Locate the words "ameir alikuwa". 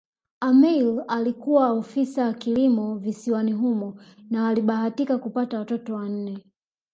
0.39-1.71